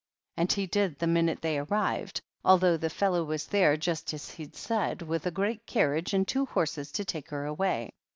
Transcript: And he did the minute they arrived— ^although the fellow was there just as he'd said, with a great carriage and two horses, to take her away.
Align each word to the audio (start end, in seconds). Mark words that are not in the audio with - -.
And 0.35 0.51
he 0.51 0.65
did 0.65 0.97
the 0.97 1.05
minute 1.05 1.43
they 1.43 1.59
arrived— 1.59 2.21
^although 2.43 2.79
the 2.81 2.89
fellow 2.89 3.23
was 3.23 3.45
there 3.45 3.77
just 3.77 4.15
as 4.15 4.31
he'd 4.31 4.55
said, 4.55 5.03
with 5.03 5.27
a 5.27 5.29
great 5.29 5.67
carriage 5.67 6.11
and 6.15 6.27
two 6.27 6.47
horses, 6.47 6.91
to 6.93 7.05
take 7.05 7.29
her 7.29 7.45
away. 7.45 7.91